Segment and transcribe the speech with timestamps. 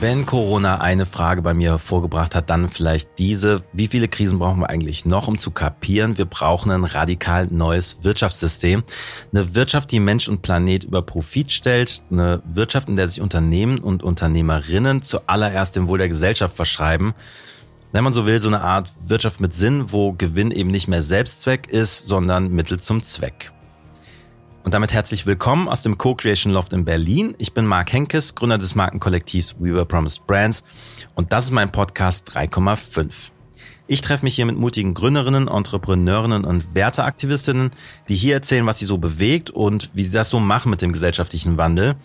[0.00, 3.62] Wenn Corona eine Frage bei mir vorgebracht hat, dann vielleicht diese.
[3.74, 6.16] Wie viele Krisen brauchen wir eigentlich noch, um zu kapieren?
[6.16, 8.82] Wir brauchen ein radikal neues Wirtschaftssystem.
[9.30, 12.02] Eine Wirtschaft, die Mensch und Planet über Profit stellt.
[12.10, 17.12] Eine Wirtschaft, in der sich Unternehmen und Unternehmerinnen zuallererst dem Wohl der Gesellschaft verschreiben.
[17.92, 21.02] Wenn man so will, so eine Art Wirtschaft mit Sinn, wo Gewinn eben nicht mehr
[21.02, 23.52] Selbstzweck ist, sondern Mittel zum Zweck.
[24.62, 27.34] Und damit herzlich willkommen aus dem Co-Creation Loft in Berlin.
[27.38, 30.64] Ich bin Marc Henkes, Gründer des Markenkollektivs We Were Promised Brands
[31.14, 33.30] und das ist mein Podcast 3,5.
[33.86, 37.70] Ich treffe mich hier mit mutigen Gründerinnen, Entrepreneurinnen und Werteaktivistinnen,
[38.08, 40.92] die hier erzählen, was sie so bewegt und wie sie das so machen mit dem
[40.92, 41.96] gesellschaftlichen Wandel.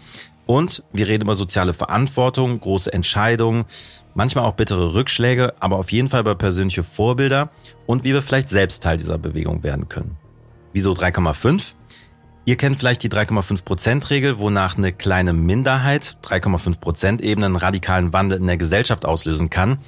[0.46, 3.66] Und wir reden über soziale Verantwortung, große Entscheidungen,
[4.14, 7.50] manchmal auch bittere Rückschläge, aber auf jeden Fall über persönliche Vorbilder
[7.86, 10.16] und wie wir vielleicht selbst Teil dieser Bewegung werden können.
[10.72, 11.74] Wieso 3,5?
[12.48, 18.58] Ihr kennt vielleicht die 3,5%-Regel, wonach eine kleine Minderheit, 3,5%-Ebene, einen radikalen Wandel in der
[18.58, 19.80] Gesellschaft auslösen kann.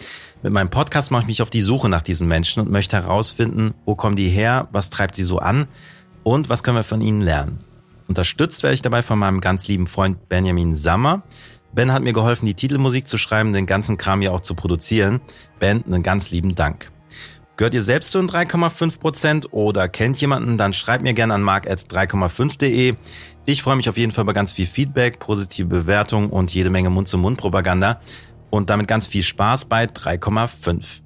[0.41, 3.75] Mit meinem Podcast mache ich mich auf die Suche nach diesen Menschen und möchte herausfinden,
[3.85, 5.67] wo kommen die her, was treibt sie so an
[6.23, 7.59] und was können wir von ihnen lernen.
[8.07, 11.21] Unterstützt werde ich dabei von meinem ganz lieben Freund Benjamin Sammer.
[11.73, 15.21] Ben hat mir geholfen, die Titelmusik zu schreiben, den ganzen Kram ja auch zu produzieren.
[15.59, 16.89] Ben, einen ganz lieben Dank.
[17.57, 21.41] Gehört ihr selbst zu den 3,5 Prozent oder kennt jemanden, dann schreibt mir gerne an
[21.41, 22.95] mark.3,5.de.
[23.45, 26.91] Ich freue mich auf jeden Fall über ganz viel Feedback, positive Bewertungen und jede Menge
[26.91, 27.99] Mund-zu-Mund-Propaganda.
[28.51, 31.01] Und damit ganz viel Spaß bei 3,5.